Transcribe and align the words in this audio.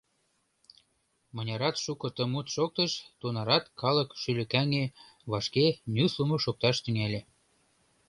Мынярат 1.35 1.75
шуко 1.83 2.07
ты 2.15 2.23
мут 2.31 2.47
шоктыш, 2.55 2.91
тунарат 3.19 3.65
калык 3.81 4.09
шӱлыкаҥе, 4.21 4.85
вашке 5.31 5.65
нюслымо 5.95 6.37
шокташ 6.43 6.75
тӱҥале. 6.83 7.21